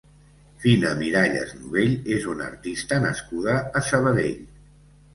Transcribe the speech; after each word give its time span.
Fina 0.63 0.93
Miralles 1.01 1.53
Nobell 1.59 2.09
és 2.17 2.27
una 2.33 2.49
artista 2.49 3.01
nascuda 3.07 3.63
a 3.83 3.87
Sabadell. 3.95 4.47